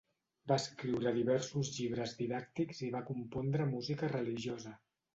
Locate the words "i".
2.91-2.93